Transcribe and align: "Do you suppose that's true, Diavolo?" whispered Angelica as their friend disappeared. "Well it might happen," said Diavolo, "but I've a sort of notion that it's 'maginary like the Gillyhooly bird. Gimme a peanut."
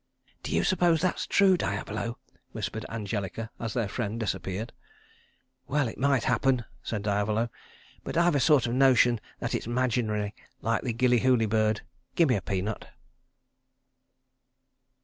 "Do 0.41 0.51
you 0.51 0.63
suppose 0.63 0.99
that's 0.99 1.27
true, 1.27 1.55
Diavolo?" 1.57 2.17
whispered 2.53 2.87
Angelica 2.89 3.51
as 3.59 3.75
their 3.75 3.87
friend 3.87 4.19
disappeared. 4.19 4.73
"Well 5.67 5.87
it 5.87 5.99
might 5.99 6.23
happen," 6.23 6.65
said 6.81 7.03
Diavolo, 7.03 7.49
"but 8.03 8.17
I've 8.17 8.33
a 8.33 8.39
sort 8.39 8.65
of 8.65 8.73
notion 8.73 9.19
that 9.37 9.53
it's 9.53 9.67
'maginary 9.67 10.33
like 10.63 10.81
the 10.81 10.91
Gillyhooly 10.95 11.45
bird. 11.47 11.81
Gimme 12.15 12.33
a 12.35 12.41
peanut." 12.41 12.87